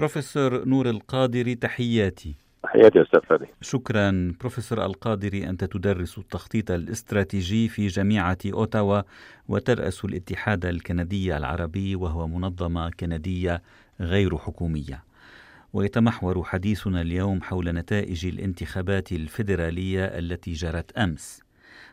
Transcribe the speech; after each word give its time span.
بروفيسور 0.00 0.64
نور 0.64 0.90
القادري 0.90 1.54
تحياتي. 1.54 2.34
تحياتي 2.62 3.02
أستاذ 3.02 3.20
فادي. 3.20 3.46
شكرا 3.60 4.32
بروفيسور 4.40 4.84
القادري 4.84 5.48
أنت 5.48 5.64
تدرس 5.64 6.18
التخطيط 6.18 6.70
الاستراتيجي 6.70 7.68
في 7.68 7.86
جامعة 7.86 8.38
أوتاوا 8.46 9.02
وترأس 9.48 10.04
الاتحاد 10.04 10.66
الكندي 10.66 11.36
العربي 11.36 11.96
وهو 11.96 12.26
منظمة 12.26 12.90
كندية 12.90 13.62
غير 14.00 14.36
حكومية. 14.38 15.04
ويتمحور 15.72 16.44
حديثنا 16.44 17.00
اليوم 17.00 17.42
حول 17.42 17.72
نتائج 17.72 18.26
الانتخابات 18.26 19.12
الفيدرالية 19.12 20.04
التي 20.04 20.52
جرت 20.52 20.92
أمس. 20.92 21.42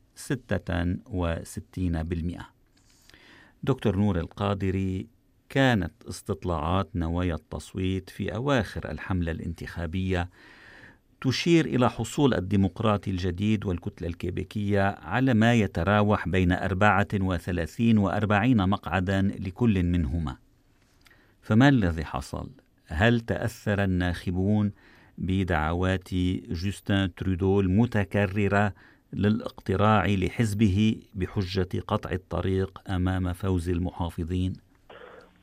دكتور 3.63 3.97
نور 3.97 4.19
القادري 4.21 5.07
كانت 5.49 5.93
استطلاعات 6.09 6.91
نوايا 6.95 7.35
التصويت 7.35 8.11
في 8.11 8.35
أواخر 8.35 8.91
الحملة 8.91 9.33
الانتخابية 9.33 10.31
تشير 11.21 11.67
إلى 11.67 11.91
حصول 11.91 12.35
الديمقراطي 12.35 13.11
الجديد 13.11 13.67
والكتلة 13.67 14.09
الكيبيكية 14.09 14.83
على 14.83 15.35
ما 15.35 15.55
يتراوح 15.55 16.29
بين 16.29 16.53
34 16.53 17.99
و 17.99 18.09
40 18.09 18.69
مقعدا 18.69 19.23
لكل 19.23 19.83
منهما 19.83 20.37
فما 21.43 21.69
الذي 21.69 22.05
حصل؟ 22.05 22.51
هل 22.87 23.21
تأثر 23.21 23.85
الناخبون 23.85 24.73
بدعوات 25.19 26.15
جوستن 26.51 27.15
ترودو 27.15 27.61
المتكررة 27.61 28.73
للاقتراع 29.13 30.07
لحزبه 30.07 30.97
بحجة 31.15 31.81
قطع 31.89 32.11
الطريق 32.11 32.79
أمام 32.91 33.33
فوز 33.33 33.69
المحافظين؟ 33.71 34.53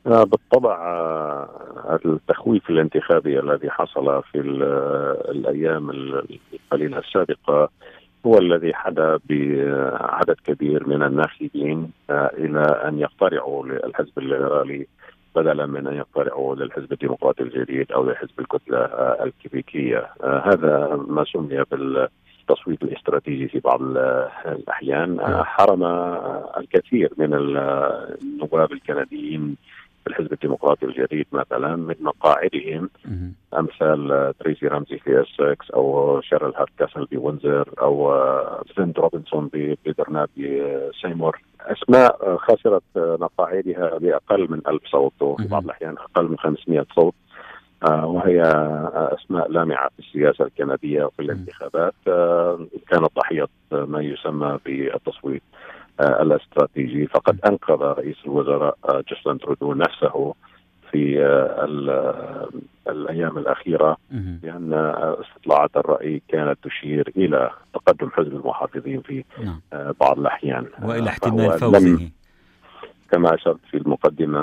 آه، 0.07 0.23
بالطبع 0.23 0.75
آه، 0.75 1.99
التخويف 2.05 2.69
الانتخابي 2.69 3.39
الذي 3.39 3.69
حصل 3.69 4.23
في 4.31 4.39
آه، 4.63 5.31
الأيام 5.31 5.89
القليلة 5.89 6.99
السابقة 6.99 7.69
هو 8.25 8.37
الذي 8.37 8.73
حدا 8.73 9.19
بعدد 9.29 10.35
كبير 10.43 10.87
من 10.87 11.03
الناخبين 11.03 11.91
إلى 12.09 12.61
أن 12.61 12.99
يقترعوا 12.99 13.65
للحزب 13.65 14.11
الليبرالي 14.17 14.87
بدلا 15.37 15.65
من 15.65 15.87
أن 15.87 15.95
يقترعوا 15.95 16.55
للحزب 16.55 16.93
الديمقراطي 16.93 17.43
الجديد 17.43 17.91
أو 17.91 18.09
لحزب 18.09 18.39
الكتلة 18.39 18.79
الكيبيكيه 19.23 20.09
هذا 20.23 21.05
ما 21.07 21.23
سمي 21.33 21.63
بال 21.71 22.07
التصويت 22.49 22.83
الاستراتيجي 22.83 23.47
في 23.47 23.59
بعض 23.59 23.81
الأحيان. 24.45 25.19
حرم 25.43 25.83
الكثير 26.57 27.11
من 27.17 27.33
النواب 27.33 28.71
الكنديين 28.71 29.55
الحزب 30.07 30.33
الديمقراطي 30.33 30.85
الجديد 30.85 31.27
مثلا 31.31 31.75
من 31.75 31.95
مقاعدهم. 31.99 32.89
أمثال 33.57 34.33
تريسي 34.39 34.67
رمزي 34.67 34.97
في 34.97 35.21
إسكس 35.21 35.71
أو 35.71 36.21
شيرل 36.21 36.53
هاركاسل 36.55 37.05
بويندزر 37.11 37.69
أو 37.81 37.95
سفند 38.75 38.99
روبنسون 38.99 39.49
ببرنابي 39.85 40.63
سيمور. 41.01 41.41
أسماء 41.71 42.37
خسرت 42.37 42.83
مقاعدها 42.95 43.97
بأقل 43.97 44.51
من 44.51 44.61
ألف 44.67 44.81
صوت 44.91 45.21
وفي 45.21 45.47
بعض 45.47 45.63
الأحيان 45.63 45.95
أقل 45.97 46.29
من 46.29 46.37
500 46.37 46.85
صوت. 46.95 47.13
آه، 47.83 48.05
وهي 48.05 48.41
أسماء 48.95 49.51
لامعة 49.51 49.89
في 49.89 49.99
السياسة 49.99 50.45
الكندية 50.45 51.03
وفي 51.03 51.21
الانتخابات. 51.21 51.93
آه، 52.07 52.59
كانت 52.89 53.09
ضحيه 53.15 53.47
ما 53.71 54.01
يسمى 54.01 54.59
بالتصويت 54.65 55.43
آه، 55.99 56.21
الأستراتيجي. 56.21 57.07
فقد 57.07 57.39
أنقذ 57.45 57.75
رئيس 57.75 58.17
الوزراء 58.25 58.77
آه، 58.89 59.03
جاستن 59.09 59.37
ترودو 59.37 59.73
نفسه. 59.73 60.33
في 60.97 61.25
آه، 61.25 62.49
الأيام 62.89 63.37
الأخيرة 63.37 63.97
لأن 64.43 64.73
استطلاعات 65.21 65.77
الرأي 65.77 66.21
كانت 66.27 66.57
تشير 66.63 67.11
إلى 67.17 67.51
تقدم 67.73 68.09
حزب 68.09 68.35
المحافظين 68.35 69.01
في 69.01 69.23
نعم. 69.43 69.61
بعض 69.99 70.19
الأحيان. 70.19 70.65
وإلى 70.81 71.09
احتمال 71.09 71.59
فوزه. 71.59 72.09
كما 73.11 73.35
أشرت 73.35 73.59
في 73.71 73.77
المقدمة 73.77 74.39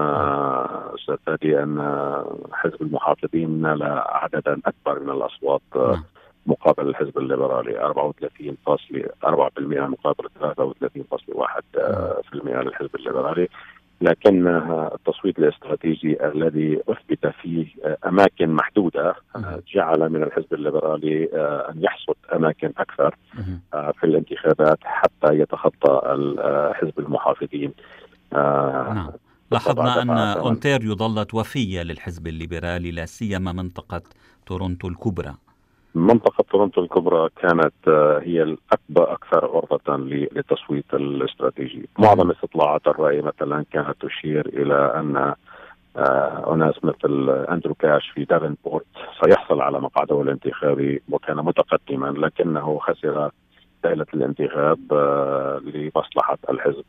أستاذ 0.94 1.16
فادي 1.26 1.62
ان 1.62 1.78
حزب 2.52 2.82
المحافظين 2.82 3.62
نال 3.62 3.82
عددا 4.06 4.60
أكبر 4.66 5.00
من 5.00 5.10
الأصوات 5.10 5.62
نعم. 5.76 6.02
مقابل 6.46 6.88
الحزب 6.88 7.18
الليبرالي. 7.18 7.78
34.4% 7.78 9.88
مقابل 9.88 10.28
33.1% 10.40 12.62
للحزب 12.62 12.96
الليبرالي. 12.96 13.48
لكن 14.00 14.46
التصويت 14.94 15.38
الاستراتيجي 15.38 16.26
الذي 16.26 16.80
أثبت 16.88 17.26
فيه 17.42 17.66
أماكن 18.06 18.48
محدودة 18.48 19.14
جعل 19.74 20.08
من 20.08 20.22
الحزب 20.22 20.54
الليبرالي 20.54 21.24
أن 21.70 21.82
يحصد 21.82 22.14
أماكن 22.34 22.72
أكثر 22.78 23.16
في 23.70 24.04
الانتخابات 24.04 24.78
حتى 24.82 25.34
يتخطى 25.34 26.00
حزب 26.74 26.98
المحافظين. 26.98 27.72
نعم. 28.32 29.10
لاحظنا 29.50 30.02
أن 30.02 30.10
أونتاريو 30.10 30.94
ظلت 30.94 31.34
وفية 31.34 31.82
للحزب 31.82 32.26
الليبرالي 32.26 32.90
لا 32.90 33.06
سيما 33.06 33.52
منطقة 33.52 34.02
تورونتو 34.46 34.88
الكبرى. 34.88 35.34
منطقة 35.94 36.44
تورنتو 36.50 36.80
الكبرى 36.80 37.28
كانت 37.42 37.88
آه، 37.88 38.18
هي 38.18 38.42
الأكبر 38.42 39.12
أكثر 39.12 39.44
عرضة 39.44 39.96
للتصويت 39.96 40.94
الاستراتيجي. 40.94 41.88
معظم 41.98 42.30
استطلاعات 42.30 42.86
الرأي 42.86 43.22
مثلا 43.22 43.64
كانت 43.72 44.06
تشير 44.06 44.46
إلى 44.48 44.74
أن 44.96 45.34
آه، 45.96 46.54
أناس 46.54 46.74
مثل 46.84 47.30
أندرو 47.30 47.74
كاش 47.74 48.10
في 48.10 48.24
دافنبورت 48.24 48.86
سيحصل 49.24 49.60
على 49.60 49.80
مقعده 49.80 50.20
الانتخابي 50.22 51.02
وكان 51.10 51.36
متقدما 51.36 52.06
لكنه 52.06 52.78
خسر 52.78 53.30
ليلة 53.84 54.06
الانتخاب 54.14 54.78
آه، 54.92 55.60
لمصلحة 55.64 56.38
الحزب 56.50 56.84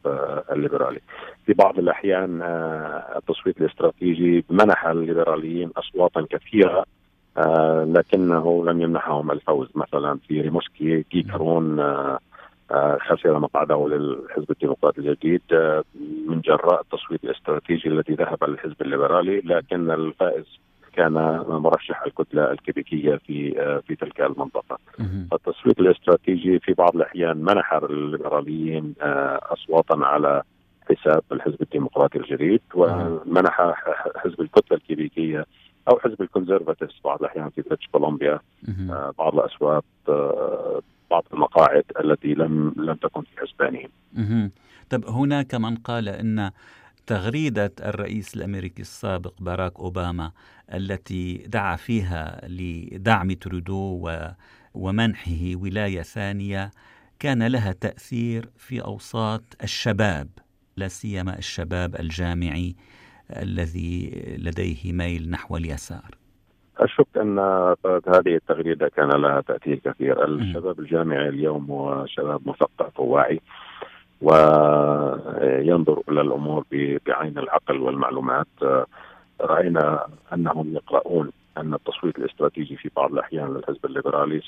الليبرالي. 0.51 0.99
في 1.45 1.53
بعض 1.53 1.79
الأحيان 1.79 2.41
التصويت 3.15 3.61
الاستراتيجي 3.61 4.45
منح 4.49 4.85
الليبراليين 4.85 5.71
أصواتا 5.77 6.25
كثيرة 6.29 6.85
آه 7.37 7.83
لكنه 7.83 8.65
لم 8.65 8.81
يمنحهم 8.81 9.31
الفوز. 9.31 9.67
مثلا 9.75 10.19
في 10.27 10.41
ريموسكي 10.41 11.03
كي 11.03 11.23
كارون 11.23 11.79
آه 11.79 12.19
آه 12.71 12.97
خسر 13.01 13.39
مقعده 13.39 13.87
للحزب 13.87 14.51
الديمقراطي 14.51 15.01
الجديد 15.01 15.41
من 16.27 16.41
جراء 16.41 16.81
التصويت 16.81 17.23
الاستراتيجي 17.23 17.89
الذي 17.89 18.13
ذهب 18.13 18.43
للحزب 18.43 18.81
الليبرالي 18.81 19.41
لكن 19.45 19.91
الفائز 19.91 20.45
كان 20.93 21.13
مرشح 21.47 22.03
الكتلة 22.05 22.51
الكيبيكية 22.51 23.15
في 23.15 23.51
في 23.87 23.95
تلك 23.95 24.21
المنطقة. 24.21 24.77
التصويت 25.33 25.79
الاستراتيجي 25.79 26.59
في 26.59 26.73
بعض 26.73 26.95
الأحيان 26.95 27.37
منح 27.37 27.73
الليبراليين 27.73 28.93
أصواتا 29.41 29.95
على 30.05 30.41
حساب 30.89 31.21
الحزب 31.31 31.61
الديمقراطي 31.61 32.17
الجديد 32.17 32.61
ومنح 32.75 33.73
حزب 34.15 34.41
الكتلة 34.41 34.77
الكيبيكية 34.77 35.45
أو 35.89 35.99
حزب 35.99 36.21
ال 36.21 36.26
Conservatives 36.26 36.93
بعض 37.03 37.19
الأحيان 37.19 37.49
في 37.49 37.61
بريتش 37.61 37.87
كولومبيا. 37.87 38.39
بعض 39.17 39.33
الاصوات 39.33 39.83
بعض 41.11 41.23
المقاعد 41.33 41.83
التي 41.99 42.33
لم 42.33 42.73
لم 42.77 42.95
تكن 42.95 43.21
في 43.21 43.39
حسبانهم. 43.39 43.89
طب 44.89 45.05
هناك 45.05 45.55
من 45.55 45.75
قال 45.75 46.09
إن 46.09 46.51
تغريدة 47.07 47.71
الرئيس 47.79 48.35
الأمريكي 48.35 48.81
السابق 48.81 49.33
باراك 49.39 49.79
أوباما 49.79 50.31
التي 50.73 51.37
دعا 51.37 51.75
فيها 51.75 52.41
لدعم 52.47 53.31
ترودو 53.31 54.09
ومنحه 54.73 55.55
ولاية 55.55 56.01
ثانية 56.01 56.71
كان 57.19 57.47
لها 57.47 57.71
تأثير 57.71 58.49
في 58.57 58.83
أوساط 58.83 59.43
الشباب 59.63 60.27
لا 60.77 60.87
سيما 60.87 61.37
الشباب 61.37 61.95
الجامعي. 61.95 62.75
الذي 63.29 64.11
لديه 64.37 64.93
ميل 64.93 65.29
نحو 65.29 65.57
اليسار. 65.57 66.15
أشك 66.77 67.07
أن 67.17 67.39
هذه 68.07 68.35
التغريدة 68.35 68.87
كان 68.87 69.09
لها 69.09 69.41
تأثير 69.41 69.79
كثير. 69.85 70.25
الشباب 70.25 70.79
الجامعي 70.79 71.29
اليوم 71.29 71.71
هو 71.71 72.05
شباب 72.05 72.41
مثقف 72.45 72.99
وواعي 72.99 73.41
وينظر 74.21 76.01
إلى 76.09 76.21
الأمور 76.21 76.65
بعين 77.05 77.37
العقل 77.37 77.77
والمعلومات. 77.77 78.47
رأينا 79.41 80.07
أنهم 80.33 80.75
يقرؤون 80.75 81.31
أن 81.57 81.73
التصويت 81.73 82.19
الاستراتيجي 82.19 82.75
في 82.75 82.89
بعض 82.95 83.13
الأحيان 83.13 83.53
للحزب 83.53 83.85
الليبرالي 83.85 84.41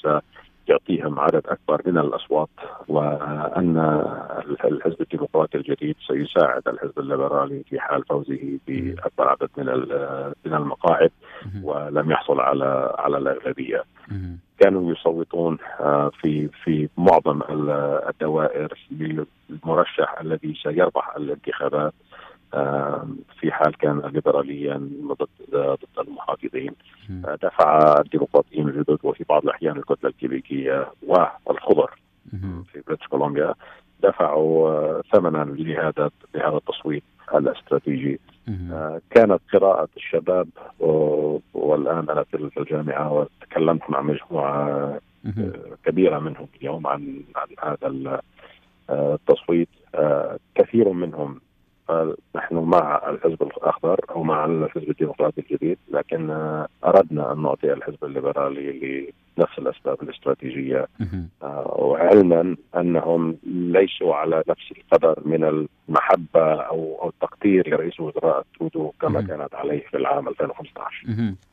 يعطيهم 0.70 1.20
عدد 1.20 1.42
أكبر 1.48 1.82
من 1.86 1.98
الأصوات 1.98 2.50
وأن 2.88 3.78
الحزب 4.66 5.02
الديمقراطي 5.02 5.58
الجديد 5.58 5.96
سيساعد 6.08 6.68
الحزب 6.68 7.00
الليبرالي 7.00 7.64
في 7.70 7.80
حال 7.80 8.04
فوزه 8.04 8.60
بأكبر 8.68 9.28
عدد 9.30 9.50
من 9.58 9.66
من 10.46 10.54
المقاعد 10.54 11.12
ولم 11.64 12.12
يحصل 12.12 12.40
على 12.40 12.96
على 12.98 13.18
الأغلبية. 13.18 13.84
كانوا 14.60 14.92
يصوتون 14.92 15.58
آه، 15.80 16.12
في 16.22 16.50
في 16.64 16.90
معظم 16.98 17.42
الدوائر 18.10 18.74
للمرشح 18.92 20.20
الذي 20.22 20.54
سيربح 20.64 21.16
الانتخابات 21.16 21.94
في 23.40 23.52
حال 23.52 23.78
كان 23.78 24.00
ليبراليا 24.00 24.90
ضد 25.08 25.28
ضد 25.52 26.08
المحافظين. 26.08 26.72
دفع 27.44 27.96
الديمقراطيين 28.00 28.70
الجدد 28.70 28.98
وفي 29.04 29.24
بعض 29.30 29.44
الأحيان 29.44 29.78
الكتلة 29.78 30.10
الكيبيكية 30.10 30.88
والخضر 31.48 31.92
في 32.72 32.82
بريتش 32.88 33.08
كولومبيا 33.08 33.54
دفعوا 34.04 35.02
ثمنا 35.02 35.44
لهذا 35.44 36.10
لهذا 36.36 36.58
التصويت 36.58 37.04
الاستراتيجي. 37.36 38.20
كانت 39.10 39.40
قراءة 39.54 39.90
الشباب 39.98 40.48
والآن 41.54 42.10
أنا 42.10 42.24
في 42.24 42.50
الجامعة 42.58 43.14
وتكلمت 43.14 43.90
مع 43.90 44.02
مجموعة 44.02 45.00
كبيرة 45.86 46.20
منهم 46.20 46.48
اليوم 46.62 46.88
عن 46.88 47.22
عن 47.36 47.48
هذا 47.60 48.22
التصويت. 48.90 49.70
كثير 50.56 50.90
منهم 50.90 51.42
نحن 52.36 52.56
مع 52.56 53.10
الحزب 53.10 53.44
الأخضر 53.44 54.00
أو 54.10 54.24
مع 54.24 54.46
الحزب 54.46 54.90
الديمقراطي 54.90 55.42
الجديد 55.42 55.78
لكن 55.92 56.30
أردنا 56.86 57.32
أن 57.34 57.42
نعطي 57.42 57.74
الحزب 57.74 58.04
الليبرالي 58.04 59.14
لنفس 59.38 59.60
الأسباب 59.60 60.04
الاستراتيجية. 60.04 60.88
آه، 61.44 61.76
وعلما 61.80 62.56
أنهم 62.78 63.38
ليسوا 63.44 64.16
على 64.16 64.44
نفس 64.50 64.72
القدر 64.72 65.22
من 65.26 65.44
المحبة 65.44 66.54
أو 66.54 67.00
أو 67.02 67.10
التقدير 67.10 67.70
لرئيس 67.70 68.00
وزراء 68.00 68.46
ترودو 68.60 68.92
كما 69.02 69.22
كانت 69.22 69.56
عليه 69.56 69.86
في 69.88 69.98
العام 69.98 70.28
2015 70.28 71.08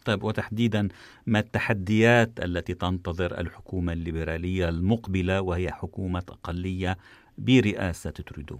طيب 0.04 0.24
وتحديدا 0.24 0.88
ما 1.26 1.38
التحديات 1.38 2.30
التي 2.44 2.74
تنتظر 2.74 3.40
الحكومة 3.40 3.92
الليبرالية 3.92 4.68
المقبلة 4.68 5.40
وهي 5.40 5.70
حكومة 5.70 6.22
اقليه 6.28 6.96
برئاسة 7.38 8.10
ترودو؟ 8.10 8.58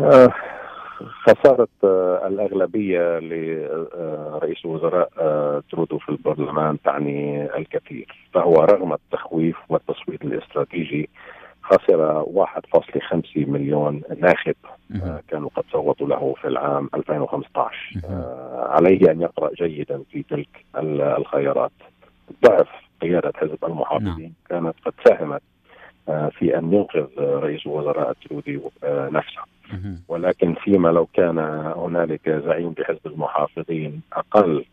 آه، 0.00 0.28
خسارة 1.00 1.68
آه، 1.84 2.26
الأغلبية 2.26 3.18
لرئيس 3.18 4.64
الوزراء 4.64 5.10
آه، 5.18 5.62
ترودو 5.70 5.98
في 5.98 6.08
البرلمان 6.08 6.82
تعني 6.82 7.44
الكثير. 7.56 8.28
فهو 8.34 8.54
رغم 8.54 8.92
التخويف 8.92 9.56
والتصويت 9.68 10.22
الاستراتيجي 10.22 11.08
خسر 11.62 12.24
1.5 12.26 13.46
مليون 13.46 14.02
ناخب 14.18 14.54
كانوا 15.28 15.48
قد 15.56 15.64
صوتوا 15.72 16.08
له 16.08 16.34
في 16.40 16.48
العام 16.48 16.90
2015 16.94 18.00
عليه 18.54 19.10
أن 19.10 19.20
يقرأ 19.20 19.50
جيدا 19.54 20.02
في 20.10 20.22
تلك 20.22 20.64
الخيارات. 21.18 21.72
ضعف 22.44 22.68
قيادة 23.02 23.32
حزب 23.36 23.64
المحافظين 23.64 24.34
نعم. 24.50 24.62
كانت 24.62 24.74
قد 24.84 24.92
ساهمت 25.04 25.42
في 26.06 26.58
أن 26.58 26.72
ينقذ 26.72 27.06
رئيس 27.18 27.66
الوزراء 27.66 28.12
ترودو 28.12 28.60
نفسه. 28.84 29.42
ولكن 30.08 30.54
فيما 30.54 30.88
لو 30.88 31.06
كان 31.06 31.38
هنالك 31.76 32.30
زعيم 32.30 32.70
بحزب 32.70 33.06
المحافظين 33.06 34.00
أقل 34.12 34.56
آه، 34.56 34.60
آه، 34.60 34.64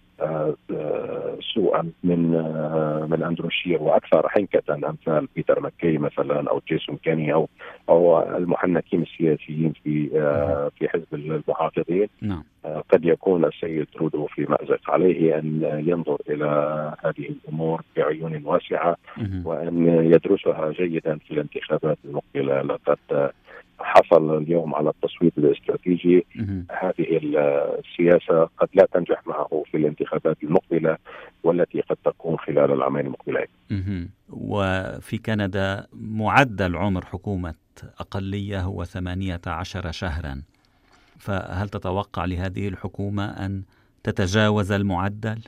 سوءا 1.54 1.92
من 2.04 2.36
آه، 2.36 3.07
من 3.10 3.24
أندرو 3.24 3.57
شير 3.57 3.84
وأكثر 3.83 4.30
حنكة 4.30 4.89
أمثال 4.89 5.27
بيتر 5.36 5.60
مكي 5.62 5.98
مثلا 5.98 6.50
أو 6.50 6.62
جيسون 6.68 6.98
كيني 6.98 7.33
أو 7.33 7.50
أو 7.89 8.21
المحنكين 8.38 9.01
السياسيين 9.01 9.74
في 9.83 10.10
في 10.80 10.89
حزب 10.89 11.13
المحافظين. 11.13 12.07
نعم. 12.21 12.44
قد 12.89 13.06
يكون 13.06 13.45
السيد 13.45 13.88
ترودو 13.94 14.25
في 14.27 14.45
مأزق 14.50 14.89
عليه 14.89 15.39
أن 15.39 15.81
ينظر 15.88 16.18
إلى 16.30 16.45
هذه 17.06 17.30
الأمور 17.30 17.81
بعيون 17.98 18.42
واسعة 18.45 18.95
وأن 19.45 19.88
يدرسها 20.13 20.72
جيدا 20.72 21.18
في 21.18 21.31
الانتخابات 21.31 21.98
المقبلة. 22.06 22.62
لقد 22.62 23.31
حصل 23.80 24.38
اليوم 24.38 24.76
على 24.76 24.90
التصويت 24.90 25.38
الاستراتيجي 25.38 26.26
هذه 26.72 27.20
السياسة 27.80 28.50
قد 28.58 28.70
لا 28.74 28.88
تنجح 28.94 29.28
معه 29.28 29.64
في 29.72 29.78
الانتخابات 29.78 30.38
المقبلة 30.44 30.98
والتي 31.44 31.81
قد 31.81 31.98
تكون 32.06 32.38
خلال 32.38 32.72
العامين 32.72 33.06
المقبلين. 33.06 33.48
وفي 34.30 35.18
كندا 35.18 35.88
معدل 35.94 36.76
عمر 36.76 37.06
حكومة 37.06 37.53
أقلية 38.00 38.62
هو 38.62 38.84
18 38.84 39.92
شهرا. 39.92 40.42
فهل 41.20 41.70
تتوقع 41.70 42.25
لهذه 42.25 42.68
الحكومة 42.68 43.25
أن 43.25 43.63
تتجاوز 44.03 44.72
المعدل؟ 44.72 45.39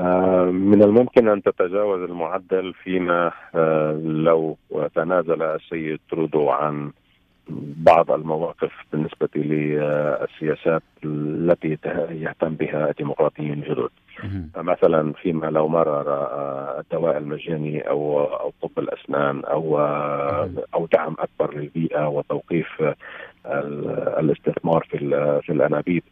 آه، 0.00 0.44
من 0.44 0.82
الممكن 0.82 1.28
أن 1.28 1.42
تتجاوز 1.42 2.10
المعدل 2.10 2.74
فيما 2.74 3.32
آه، 3.54 3.92
لو 4.04 4.58
تنازل 4.94 5.42
السيد 5.42 6.00
ترودو 6.10 6.50
عن 6.50 6.92
بعض 7.76 8.10
المواقف 8.10 8.72
بالنسبة 8.92 9.28
للسياسات 9.34 10.82
التي 11.04 11.78
يهتم 12.10 12.54
بها 12.54 12.90
الديمقراطيين 12.90 13.52
الجدد. 13.52 13.90
مثلا 14.56 15.12
فيما 15.12 15.46
لو 15.46 15.68
مرر 15.68 16.06
الدواء 16.80 17.18
المجاني 17.18 17.88
أو 17.88 18.24
أو 18.24 18.52
طب 18.62 18.70
الأسنان 18.78 19.44
أو 19.44 19.78
أو 20.74 20.86
دعم 20.92 21.16
أكبر 21.18 21.56
للبيئة 21.58 22.08
وتوقيف 22.08 22.82
الاستثمار 24.18 24.86
في 24.90 24.98
في 25.42 25.52
الأنابيب. 25.52 26.02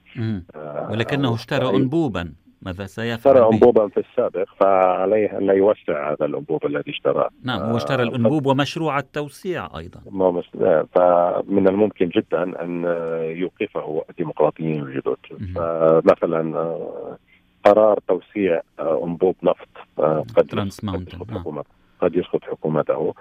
ولكنه 0.91 1.35
اشترى 1.35 1.77
انبوبا. 1.77 2.33
ماذا 2.62 2.87
سيفعل 2.87 3.37
اشترى 3.37 3.49
انبوبا 3.52 3.88
في 3.88 4.00
السابق 4.00 4.49
فعليه 4.61 5.38
أن 5.38 5.47
لا 5.47 5.52
يوسع 5.52 6.11
هذا 6.11 6.26
الأنبوب 6.26 6.66
الذي 6.66 6.90
اشتراه. 6.90 7.31
نعم 7.45 7.61
هو 7.61 7.76
اشترى 7.76 8.02
الأنبوب 8.02 8.47
ومشروع 8.47 8.99
التوسيع 8.99 9.69
أيضا. 9.78 10.00
فمن 10.95 11.69
الممكن 11.69 12.09
جدا 12.09 12.42
أن 12.64 12.85
يوقفه 13.37 14.04
الديمقراطيين 14.11 14.83
الجدد. 14.83 15.16
فمثلا 15.54 16.57
آه، 16.57 17.19
قرار 17.64 17.99
توسيع 18.09 18.61
آه، 18.78 19.04
أنبوب 19.04 19.37
نفط 19.42 19.69
آه، 19.99 20.25
قد 20.37 20.54
يسقط 20.54 21.31
حكومة 21.31 21.64
قد 22.00 22.16
يسقط 22.16 22.45
حكومته. 22.45 23.14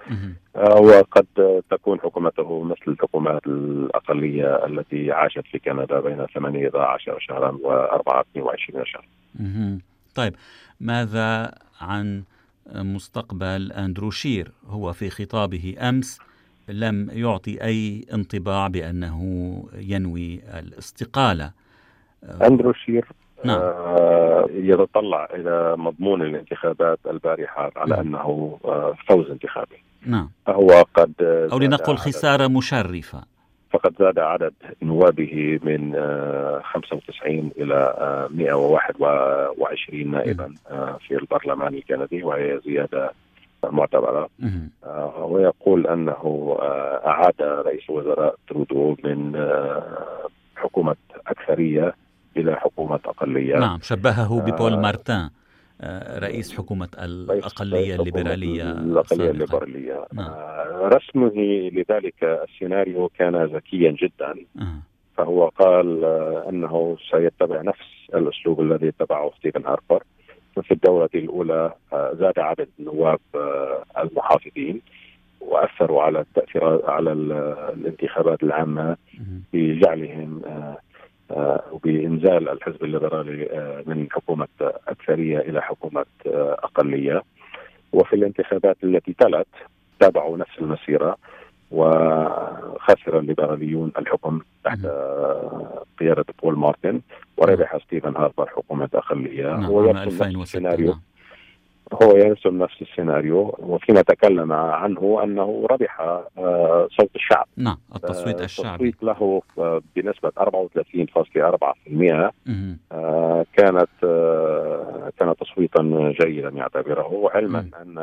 وقد 0.80 1.26
تكون 1.70 2.00
حكومته 2.00 2.62
مثل 2.62 2.82
الحكومات 2.88 3.46
الأقلية 3.46 4.66
التي 4.66 5.12
عاشت 5.12 5.46
في 5.52 5.58
كندا 5.58 6.00
بين 6.00 6.26
18 6.34 7.18
شهرا 7.18 7.58
و 7.62 7.70
24 7.70 8.84
شهرا. 8.84 9.04
طيب 10.14 10.34
ماذا 10.80 11.54
عن 11.80 12.22
مستقبل 12.74 13.72
أندرو 13.72 14.10
شير؟ 14.10 14.52
هو 14.68 14.92
في 14.92 15.10
خطابه 15.10 15.74
أمس 15.80 16.18
لم 16.68 17.10
يعطي 17.12 17.64
أي 17.64 18.06
انطباع 18.12 18.68
بأنه 18.68 19.18
ينوي 19.74 20.40
الاستقالة. 20.58 21.50
أندرو 22.42 22.72
شير 22.72 23.08
نعم. 23.44 23.60
يتطلع 24.50 25.28
إلى 25.34 25.76
مضمون 25.76 26.22
الانتخابات 26.22 26.98
البارحة 27.06 27.70
على 27.76 27.90
نعم. 27.90 28.00
أنه 28.00 28.58
فوز 29.08 29.30
انتخابي. 29.30 29.82
نعم. 30.06 30.30
هو 30.48 30.84
قد 30.94 31.12
أو 31.52 31.58
لنقل 31.58 31.96
خسارة 31.96 32.46
مشرفة. 32.46 33.31
فقد 33.72 33.94
زاد 33.98 34.18
عدد 34.18 34.52
نوابه 34.82 35.60
من 35.62 35.92
95 36.62 37.50
إلى 37.56 37.94
121 38.30 40.10
نائبا 40.10 40.54
في 41.08 41.16
البرلمان 41.16 41.74
الكندي 41.74 42.22
وهي 42.22 42.60
زيادة 42.66 43.10
معتبرة 43.64 44.28
ويقول 45.18 45.86
أنه 45.86 46.56
أعاد 47.06 47.42
رئيس 47.42 47.90
الوزراء 47.90 48.34
ترودو 48.48 48.96
من 49.04 49.46
حكومة 50.56 50.96
أكثرية 51.26 51.94
إلى 52.36 52.56
حكومة 52.56 53.00
أقلية. 53.04 53.56
نعم 53.56 53.78
شبهه 53.82 54.40
ببول 54.40 54.76
مارتان 54.80 55.30
رئيس 56.18 56.56
حكومة 56.56 56.88
الأقلية 57.02 57.94
الليبرالية 57.94 58.72
الأقلية 58.72 59.30
الليبرالية. 59.30 60.06
نعم. 60.12 60.32
رسمه 60.82 61.32
لذلك 61.72 62.24
السيناريو 62.24 63.08
كان 63.18 63.44
ذكيا 63.44 63.90
جدا. 63.90 64.34
آه. 64.58 64.78
فهو 65.16 65.48
قال 65.48 66.04
أنه 66.48 66.96
سيتبع 67.10 67.62
نفس 67.62 68.10
الأسلوب 68.14 68.60
الذي 68.60 68.88
اتبعه 68.88 69.30
ستيفن 69.38 69.66
هاربر 69.66 70.02
في 70.62 70.70
الدورة 70.70 71.10
الأولى 71.14 71.72
زاد 71.92 72.38
عدد 72.38 72.68
نواب 72.78 73.20
المحافظين 73.98 74.80
وأثروا 75.40 76.02
على 76.02 76.20
التأثيرات 76.20 76.84
على 76.84 77.12
الانتخابات 77.12 78.42
العامة 78.42 78.96
بجعلهم 79.52 80.42
وبإنزال 81.72 82.48
الحزب 82.48 82.84
الليبرالي 82.84 83.48
من 83.86 84.06
حكومة 84.10 84.48
أكثرية 84.88 85.38
إلى 85.38 85.62
حكومة 85.62 86.04
أقلية. 86.26 87.22
وفي 87.92 88.16
الانتخابات 88.16 88.76
التي 88.84 89.12
تلت 89.18 89.46
تابعوا 90.00 90.38
نفس 90.38 90.58
المسيرة 90.58 91.16
وخسر 91.70 93.18
الليبراليون 93.18 93.92
الحكم 93.98 94.40
تحت 94.64 94.78
قيادة 96.00 96.24
بول 96.42 96.58
مارتن 96.58 97.00
وربح 97.36 97.78
ستيفن 97.78 98.16
هاربر 98.16 98.46
حكومة 98.46 98.88
أقلية. 98.94 99.46
نعم 99.46 99.64
هو 99.64 99.80
عام 99.80 99.88
يرسم 99.88 100.06
نفس 100.06 100.22
2006 100.22 100.42
السيناريو 100.42 100.86
نعم. 100.90 101.00
هو 102.02 102.16
يرسم 102.16 102.62
نفس 102.62 102.82
السيناريو 102.82 103.54
وفيما 103.58 104.02
تكلم 104.02 104.52
عنه 104.52 105.20
أنه 105.24 105.66
ربح 105.70 106.00
آه، 106.00 106.88
صوت 107.00 107.10
الشعب 107.14 107.46
نعم 107.56 107.78
التصويت 107.96 108.40
آه، 108.40 108.44
الشعبي 108.44 108.88
التصويت 108.88 109.02
له 109.02 109.42
آه، 109.58 109.80
بنسبة 109.96 110.32
34.4% 110.38 112.32
مهم. 112.46 112.78
آه، 112.92 113.46
كانت 113.56 113.88
كان 115.18 115.34
تصويتا 115.40 116.12
جيدا 116.20 116.48
يعتبره 116.48 117.30
علما. 117.34 117.68
أن 117.82 117.94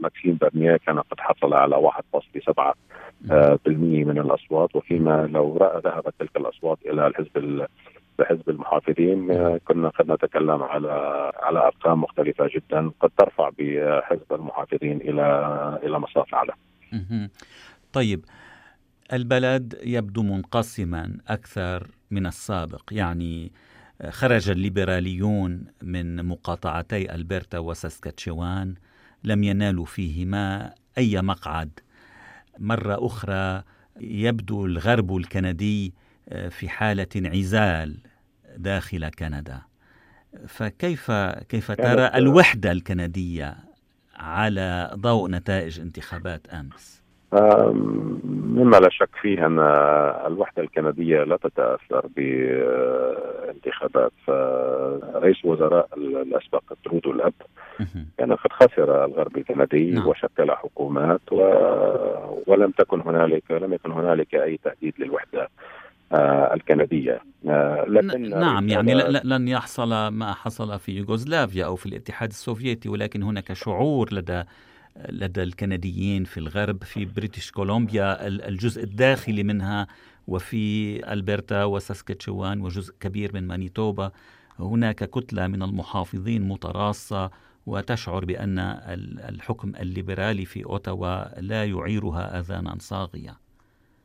ماكسيم 0.00 0.38
برنيه 0.40 0.76
كان 0.86 0.98
قد 0.98 1.20
حصل 1.20 1.54
على 1.54 1.76
1.7 1.76 2.74
آه، 3.30 3.58
بالمية 3.64 4.04
من 4.04 4.18
الأصوات 4.18 4.76
وفيما 4.76 5.28
لو 5.32 5.58
ذهبت 5.84 6.14
تلك 6.18 6.36
الأصوات 6.36 6.78
إلى 6.86 7.06
الحزب 7.06 7.36
ال- 8.20 8.26
حزب 8.26 8.50
المحافظين 8.50 9.30
آه، 9.30 9.60
كنا 9.64 9.88
قد 9.88 10.10
نتكلم 10.10 10.62
على 10.62 10.90
على 11.36 11.58
أرقام 11.58 12.00
مختلفة 12.00 12.50
جدا. 12.54 12.90
قد 13.00 13.10
ترفع 13.18 13.50
بحزب 13.58 14.32
المحافظين 14.32 15.00
إلى 15.00 15.78
إلى 15.82 15.98
مصاف 15.98 16.34
أعلى. 16.34 16.52
طيب 17.92 18.24
البلد 19.12 19.78
يبدو 19.84 20.22
منقسما 20.22 21.18
أكثر 21.28 21.86
من 22.10 22.26
السابق. 22.26 22.82
يعني 22.92 23.52
خرج 24.10 24.50
الليبراليون 24.50 25.64
من 25.82 26.24
مقاطعتي 26.26 27.14
ألبرتا 27.14 27.58
وساسكاتشوان 27.58 28.74
لم 29.24 29.44
ينالوا 29.44 29.84
فيهما 29.84 30.74
أي 30.98 31.22
مقعد. 31.22 31.70
مرة 32.58 33.06
أخرى 33.06 33.62
يبدو 34.00 34.66
الغرب 34.66 35.16
الكندي 35.16 35.92
في 36.50 36.68
حالة 36.68 37.06
انعزال. 37.16 37.96
داخل 38.56 39.08
كندا 39.08 39.60
فكيف 40.46 41.10
كيف 41.48 41.72
ترى 41.72 42.10
الوحدة 42.14 42.72
الكندية 42.72 43.56
على 44.16 44.90
ضوء 44.94 45.30
نتائج 45.30 45.80
انتخابات 45.80 46.46
أمس 46.48 47.00
مما 47.32 48.76
لا 48.76 48.88
شك 48.90 49.08
فيه 49.22 49.46
أن 49.46 49.58
الوحدة 50.26 50.62
الكندية 50.62 51.24
لا 51.24 51.36
تتأثر 51.36 52.06
بانتخابات 52.16 54.12
فرئيس 54.26 55.44
الوزراء 55.44 55.88
الأسبق 55.96 56.62
ترودو 56.84 57.10
الاب 57.10 57.32
مهم. 57.80 58.06
كان 58.18 58.32
قد 58.32 58.52
خسر 58.52 59.04
الغرب 59.04 59.36
الكندي 59.36 59.90
نعم. 59.90 60.06
وشكل 60.06 60.52
حكومات 60.52 61.32
و... 61.32 61.36
ولم 62.46 62.70
تكن 62.70 63.00
هنالك 63.00 63.50
لم 63.50 63.72
يكن 63.72 63.92
هنالك 63.92 64.34
أي 64.34 64.56
تهديد 64.64 64.94
للوحدة 64.98 65.42
آه، 65.42 65.48
الكندية. 66.54 67.20
آه، 67.46 67.84
لكن 67.88 68.30
نعم 68.30 68.68
يعني 68.68 68.94
لن 69.24 69.48
يحصل 69.48 70.08
ما 70.08 70.32
حصل 70.32 70.78
في 70.78 70.92
يوغوسلافيا 70.92 71.64
أو 71.66 71.76
في 71.76 71.86
الاتحاد 71.86 72.28
السوفيتي 72.28 72.88
ولكن 72.88 73.22
هناك 73.22 73.52
شعور 73.52 74.14
لدى 74.14 74.42
لدى 75.08 75.42
الكنديين 75.42 76.24
في 76.24 76.38
الغرب 76.40 76.84
في 76.84 77.04
بريتش 77.04 77.50
كولومبيا 77.50 78.26
ال- 78.26 78.42
الجزء 78.42 78.84
الداخلي 78.84 79.42
منها 79.42 79.86
وفي 80.26 81.12
ألبرتا 81.12 81.64
وساسكاتشوان 81.64 82.60
وجزء 82.60 82.94
كبير 83.00 83.30
من 83.34 83.46
مانيتوبا. 83.46 84.10
هناك 84.58 84.96
كتلة 85.10 85.46
من 85.46 85.62
المحافظين 85.62 86.48
متراصة 86.48 87.30
وتشعر 87.66 88.24
بأن 88.24 88.58
ال- 88.58 89.20
الحكم 89.20 89.72
الليبرالي 89.80 90.44
في 90.44 90.64
أوتاوا 90.64 91.40
لا 91.40 91.64
يعيرها 91.64 92.38
آذانا 92.38 92.76
صاغية. 92.78 93.36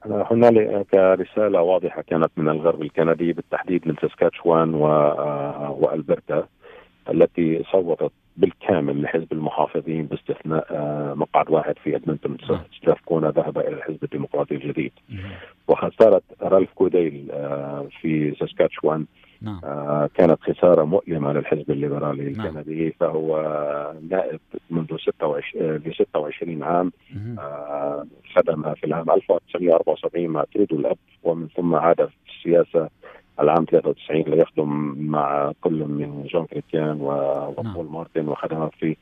هنالك 0.09 0.93
رسالة 0.95 1.61
واضحة 1.61 2.01
كانت 2.01 2.31
من 2.37 2.49
الغرب 2.49 2.81
الكندي 2.81 3.33
بالتحديد 3.33 3.87
من 3.87 3.95
ساسكاتشوان 4.01 4.73
و... 4.73 4.85
وألبرتا 5.79 6.47
التي 7.09 7.63
صوتت 7.71 8.11
بالكامل 8.37 9.01
لحزب 9.01 9.31
المحافظين 9.31 10.05
باستثناء 10.05 10.67
آه، 10.71 11.13
مقعد 11.13 11.49
واحد 11.49 11.77
في 11.83 11.95
أدمنتون 11.95 12.37
نعم. 12.49 12.59
ستراف 12.77 13.01
كونا 13.05 13.31
ذهب 13.31 13.57
إلى 13.57 13.75
الحزب 13.75 14.03
الديمقراطي 14.03 14.55
الجديد 14.55 14.91
مهم. 15.09 15.31
وخسارة 15.67 16.21
رالف 16.41 16.69
كوديل 16.73 17.31
آه، 17.31 17.87
في 18.01 18.35
ساسكاتشوان 18.39 19.05
نعم 19.45 19.59
آه، 19.63 20.09
كانت 20.13 20.41
خسارة 20.41 20.83
مؤلمة 20.83 21.33
للحزب 21.33 21.71
الليبرالي 21.71 22.31
نعم. 22.31 22.47
الكندي 22.47 22.91
فهو 22.91 23.37
نائب 24.09 24.39
منذ 24.69 24.97
26 24.97 25.75
ل 25.75 25.93
26 25.93 26.63
عام. 26.63 26.91
آه، 27.39 28.05
خدم 28.35 28.73
في 28.73 28.83
العام 28.83 29.11
1974 29.11 30.27
مع 30.27 30.43
ترودو 30.53 30.75
الأب 30.75 30.97
ومن 31.23 31.47
ثم 31.47 31.75
عاد 31.75 32.05
في 32.05 32.11
السياسة 32.37 32.89
العام 33.39 33.65
93 33.65 34.21
ليخدم 34.21 34.95
مع 34.97 35.51
كل 35.61 35.83
من 35.83 36.27
جون 36.33 36.45
كريتيان 36.45 36.97
نعم. 36.97 37.01
وبول 37.01 37.85
مارتن 37.85 38.27
وخدم 38.27 38.69
في 38.69 38.97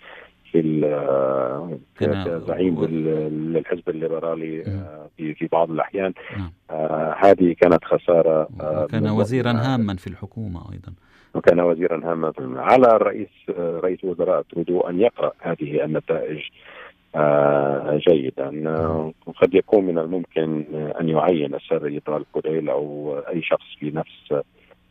في 0.53 0.59
ال- 0.59 1.79
كان- 1.99 2.23
كزعيم 2.25 2.85
للحزب 2.85 3.89
الليبرالي. 3.89 4.61
آه، 4.61 5.09
في 5.17 5.33
في 5.33 5.47
بعض 5.51 5.71
الأحيان 5.71 6.13
نعم. 6.37 6.51
آه، 6.71 7.15
هذه 7.19 7.55
كانت 7.61 7.85
خسارة 7.85 8.47
آه، 8.61 8.83
وكان 8.83 9.03
من- 9.03 9.09
وزيرا 9.09 9.51
هاما 9.51 9.95
في 9.95 10.07
الحكومة 10.07 10.59
أيضا 10.73 10.93
وكان 11.35 11.59
وزيرا 11.59 12.11
هاما 12.11 12.33
على 12.55 12.87
الرئيس 12.87 13.29
رئيس 13.59 14.03
وزراء 14.03 14.41
ترودو 14.41 14.81
أن 14.81 14.99
يقرأ 14.99 15.31
هذه 15.41 15.83
النتائج 15.85 16.39
جيدا 18.09 18.47
قد 19.41 19.53
يكون 19.55 19.85
من 19.85 19.97
الممكن 19.99 20.63
أن 21.01 21.09
يعين 21.09 21.55
السيد 21.55 22.01
رالف 22.07 22.27
كوديل 22.31 22.69
أو 22.69 23.15
أي 23.29 23.41
شخص 23.41 23.65
في 23.79 23.91
نفس 23.91 24.43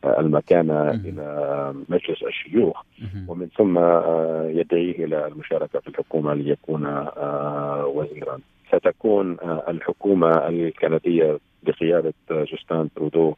المكانه 0.05 0.73
مم. 0.83 0.89
إلى 1.05 1.73
مجلس 1.89 2.23
الشيوخ. 2.23 2.81
ومن 3.27 3.47
ثم 3.57 3.77
آه، 3.77 4.47
يدعيه 4.49 5.05
إلى 5.05 5.27
المشاركة 5.27 5.79
في 5.79 5.87
الحكومة 5.87 6.33
ليكون 6.33 6.85
آه، 6.85 7.85
وزيرا 7.85 8.39
ستكون 8.67 9.37
آه، 9.41 9.63
الحكومة 9.67 10.47
الكندية 10.47 11.39
بقيادة 11.63 12.13
آه، 12.31 12.43
جوستان 12.43 12.89
ترودو 12.95 13.33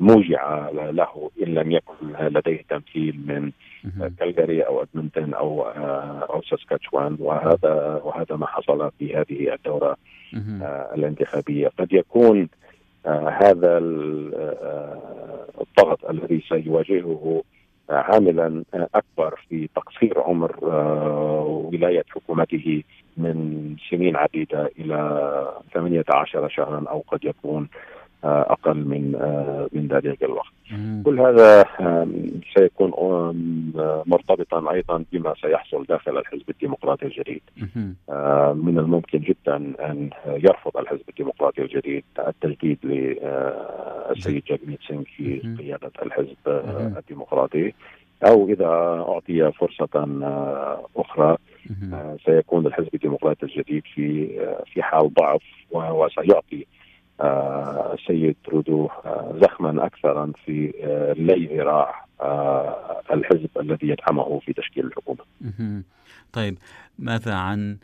موجعة 0.00 0.70
له 0.70 1.30
إن 1.42 1.54
لم 1.54 1.70
يكن 1.72 2.06
لديه 2.20 2.62
تمثيل 2.68 3.20
من. 3.26 3.52
كالجاري 4.18 4.62
أو 4.62 4.82
أدمنتون 4.82 5.34
أو 5.34 5.62
آه، 5.62 6.26
أو 6.30 6.42
ساسكاتشوان 6.42 7.16
وهذا 7.20 8.00
وهذا 8.04 8.36
ما 8.36 8.46
حصل 8.46 8.90
في 8.98 9.16
هذه. 9.16 9.56
آه، 10.62 10.94
الانتخابية 10.94 11.68
قد 11.78 11.92
يكون 11.92 12.48
هذا 13.06 13.78
آه، 13.78 15.46
الضغط 15.60 16.10
الذي 16.10 16.44
سيواجهه 16.48 17.42
عاملا 17.90 18.64
أكبر 18.74 19.40
في 19.48 19.68
تقصير 19.76 20.20
عمر 20.20 20.56
آه، 20.62 21.68
ولاية 21.72 22.04
حكومته 22.10 22.82
من 23.16 23.76
سنين 23.90 24.16
عديدة 24.16 24.70
إلى 24.78 25.52
18 25.74 26.48
شهرا 26.48 26.84
أو 26.88 27.04
قد 27.08 27.24
يكون. 27.24 27.68
أقل 28.24 28.76
من 28.76 29.02
من 29.72 29.88
ذلك 29.88 30.24
الوقت. 30.24 30.52
كل 31.04 31.20
هذا 31.20 31.64
سيكون 32.54 32.90
مرتبطا 34.06 34.72
أيضا 34.72 35.04
بما 35.12 35.34
سيحصل 35.40 35.84
داخل 35.84 36.18
الحزب 36.18 36.50
الديمقراطي 36.50 37.06
الجديد. 37.06 37.42
من 38.64 38.78
الممكن 38.78 39.18
جدا 39.18 39.56
أن 39.56 40.10
يرفض 40.26 40.76
الحزب 40.76 41.02
الديمقراطي 41.08 41.62
الجديد 41.62 42.04
التجديد 42.18 42.78
للسيد 42.84 44.42
جاكميت 44.48 44.80
سينغ 44.88 45.02
في 45.16 45.56
قيادة 45.58 45.90
الحزب 46.02 46.36
الديمقراطي. 46.98 47.72
أو 48.26 48.48
إذا 48.48 48.66
أعطي 49.08 49.52
فرصة 49.52 50.08
أخرى 50.96 51.36
سيكون 52.26 52.66
الحزب 52.66 52.88
الديمقراطي 52.94 53.46
الجديد 53.46 53.82
في 53.94 54.26
في 54.72 54.82
حال 54.82 55.14
ضعف 55.14 55.42
وسيعطي 55.70 56.66
السيد 57.22 58.36
ترودو 58.44 58.88
زخما 59.42 59.86
أكثر 59.86 60.32
في 60.44 60.72
لي 61.18 61.56
ذراع 61.56 62.04
الحزب 63.12 63.48
الذي 63.60 63.88
يدعمه 63.88 64.38
في 64.38 64.52
تشكيل 64.52 64.86
الحكومة. 64.86 65.24
طيب 66.32 66.58
ماذا 66.98 67.34
عن 67.34 67.76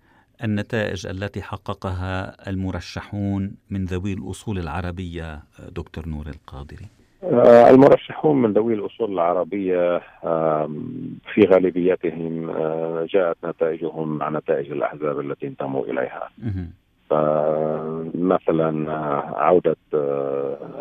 النتائج 0.44 1.06
التي 1.06 1.42
حققها 1.42 2.36
المرشحون 2.50 3.54
من 3.70 3.84
ذوي 3.84 4.12
الأصول 4.12 4.58
العربية 4.58 5.40
دكتور 5.76 6.08
نور 6.08 6.26
القادري؟ 6.26 6.86
المرشحون 7.70 8.42
من 8.42 8.52
ذوي 8.52 8.74
الأصول 8.74 9.12
العربية 9.12 9.98
في 11.34 11.40
غالبيتهم 11.46 12.50
جاءت 13.04 13.36
نتائجهم 13.44 14.18
مع 14.18 14.28
نتائج 14.28 14.70
الأحزاب 14.72 15.20
التي 15.20 15.46
انتموا 15.46 15.84
إليها. 15.84 16.28
فمثلا 17.10 18.92
عودة 19.36 19.76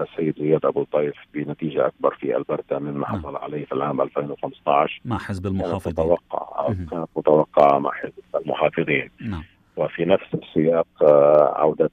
السيد 0.01 0.35
زياد 0.39 0.65
أبو 0.65 0.81
الطيف 0.81 1.15
بنتيجة 1.33 1.87
أكبر 1.87 2.15
في 2.15 2.37
ألبرتا 2.37 2.79
مما 2.79 3.07
حصل 3.07 3.35
عليه 3.35 3.65
في 3.65 3.71
العام 3.71 4.01
2015 4.01 5.01
مع 5.05 5.17
حزب 5.17 5.45
المحافظين. 5.45 5.93
كانت 5.93 5.99
متوقعة 5.99 6.67
كانت 6.91 7.09
متوقعة 7.15 7.79
مع 7.79 7.91
حزب 7.91 8.23
المحافظين. 8.35 9.09
نعم. 9.21 9.43
وفي 9.77 10.05
نفس 10.05 10.25
السياق 10.33 10.87
عودة 11.55 11.89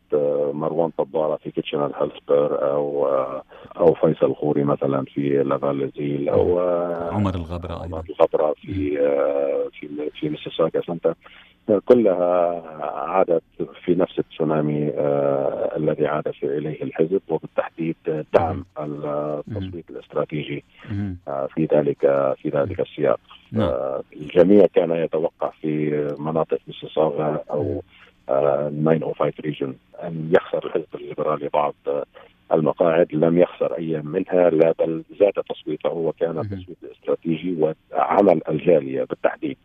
مروان 0.52 0.90
طبارة 0.98 1.36
في 1.36 1.50
كيتشنر 1.50 1.92
هيسبلر 2.00 2.70
أو 2.72 3.06
أو 3.76 3.94
فيصل 3.94 4.26
الخوري 4.26 4.64
مثلا 4.64 5.04
في 5.04 5.42
لافال 5.42 5.75
ليزيل 5.75 6.28
أو 6.28 6.60
عمر 7.12 7.34
الغبرة 7.34 7.72
عمر 7.72 8.04
الغبرة 8.10 8.54
في 8.62 8.98
في 9.80 10.10
في 10.20 10.28
ميسيساكا 10.28 10.80
سنتا 10.86 11.14
كلها 11.85 12.62
عادت 12.95 13.42
في 13.85 13.95
نفس 13.95 14.19
التسونامي 14.19 14.88
آه 14.88 15.76
الذي 15.76 16.07
عاد 16.07 16.31
في 16.31 16.59
إليه 16.59 16.83
الحزب 16.83 17.21
وبالتحديد 17.28 17.97
دعم 18.35 18.64
التصويت 18.78 19.90
الاستراتيجي 19.90 20.64
آه 21.28 21.47
في 21.54 21.69
ذلك 21.73 22.00
في 22.42 22.49
ذلك 22.49 22.81
السياق. 22.81 23.21
آه 23.57 24.02
الجميع 24.16 24.66
كان 24.75 24.90
يتوقع 24.90 25.50
في 25.61 25.90
مناطق 26.19 26.59
ميسيساغا 26.69 27.40
أو 27.50 27.83
905 28.28 29.33
ريجن 29.40 29.75
أن 30.02 30.31
يخسر 30.35 30.66
الحزب 30.66 30.87
الليبرالي 30.95 31.49
بعض 31.49 31.75
المقاعد 32.52 33.14
لم 33.14 33.38
يخسر 33.38 33.75
اي 33.78 34.02
منها 34.02 34.50
لا 34.50 34.75
بل 34.78 35.04
زاد 35.20 35.32
تصويته 35.32 35.88
وكان 35.88 36.38
التصويت 36.38 36.78
الاستراتيجي 36.82 37.56
وعمل 37.92 38.40
الجالية 38.49 39.04
بالتحديد. 39.04 39.56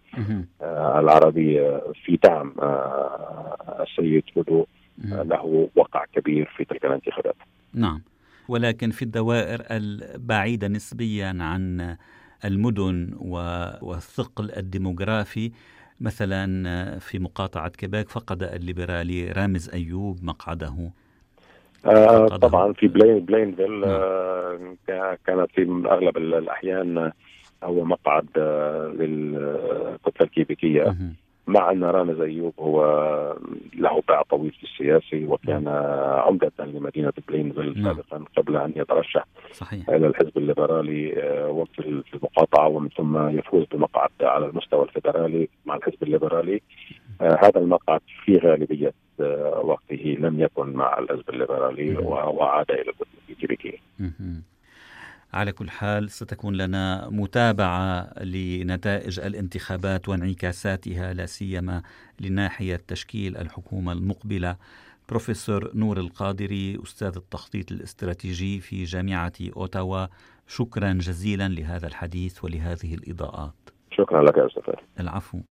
آه 0.62 1.00
العربيه 1.00 1.84
في 2.06 2.20
دعم 2.24 2.54
آه 2.60 3.86
السيد 3.90 4.24
هدو 4.38 4.66
آه 5.14 5.24
له 5.24 5.70
وقع 5.76 6.06
كبير 6.14 6.54
في 6.58 6.66
تلك 6.66 6.86
الانتخابات. 6.86 7.36
نعم. 7.74 8.02
ولكن 8.48 8.90
في 8.90 9.02
الدوائر 9.02 9.64
البعيدة 9.72 10.68
نسبيا 10.68 11.38
عن 11.40 11.96
المدن 12.46 13.14
والثقل 13.82 14.52
الديموغرافي 14.58 15.52
مثلا 16.02 17.00
في 17.00 17.20
مقاطعة 17.20 17.70
كيباك 17.70 18.10
فقد 18.10 18.44
الليبرالي 18.44 19.32
رامز 19.32 19.70
أيوب 19.70 20.24
مقعده. 20.24 20.92
آه 21.86 22.28
طبعا. 22.28 22.74
في 22.74 22.88
بلين 22.88 23.20
بلينفيل 23.20 23.84
آه 23.84 24.78
كانت 25.26 25.52
في 25.56 25.84
أغلب 25.86 26.18
الأحيان 26.18 27.12
هو 27.64 27.84
مقعد 27.86 28.28
آه 28.38 28.88
للكتلة 28.88 30.22
الكيبيكية. 30.28 30.96
مع 31.48 31.72
أن 31.72 31.84
رامز 31.84 32.20
ايوب 32.22 32.54
هو 32.60 32.84
له 33.78 34.02
باع 34.08 34.22
طويل 34.22 34.52
في 34.52 34.64
السياسي 34.64 35.26
وكان 35.26 35.68
عمدة 36.28 36.52
لمدينة 36.60 37.14
بلينفيل 37.28 37.84
سابقا 37.84 38.24
قبل 38.38 38.58
أن 38.58 38.74
يترشح 38.76 39.26
صحيح. 39.52 39.90
إلى 39.90 40.08
الحزب 40.08 40.38
الليبرالي 40.38 41.14
وفي 41.50 42.04
المقاطعة 42.14 42.68
ومن 42.68 42.90
ثم 42.90 43.30
يفوز 43.38 43.66
بمقعد 43.72 44.10
على 44.22 44.46
المستوى 44.46 44.84
الفدرالي 44.84 45.50
مع 45.66 45.76
الحزب 45.76 46.04
الليبرالي. 46.04 46.62
هذا 47.22 47.58
المقعد 47.60 48.02
في 48.26 48.38
غالبية 48.38 48.94
وقته 49.64 50.18
لم 50.20 50.40
يكن 50.40 50.74
مع 50.74 51.00
الحزب 51.00 51.30
الليبرالي 51.30 51.98
وعاد 51.98 52.72
إلى 52.72 52.94
الكيبيكيه. 53.30 53.78
على 55.34 55.52
كل 55.52 55.70
حال 55.70 56.10
ستكون 56.10 56.56
لنا 56.56 57.10
متابعة 57.12 58.14
لنتائج 58.24 59.20
الانتخابات 59.20 60.10
وانعكاساتها 60.10 61.14
لا 61.14 61.26
سيما 61.26 61.82
لناحية 62.20 62.82
تشكيل 62.88 63.38
الحكومة 63.38 63.92
المقبلة. 63.92 64.56
بروفيسور 65.10 65.72
نور 65.76 65.98
القادري 65.98 66.80
أستاذ 66.84 67.16
التخطيط 67.16 67.72
الاستراتيجي 67.72 68.60
في 68.60 68.84
جامعة 68.84 69.34
أوتاوا 69.58 70.06
شكرا 70.48 70.94
جزيلا 70.94 71.48
لهذا 71.48 71.88
الحديث 71.88 72.44
ولهذه 72.44 72.94
الإضاءات. 72.94 73.54
شكرا 73.92 74.24
لك 74.24 74.38
يا 74.38 74.46
أستاذ 74.46 74.74
العفو. 75.00 75.40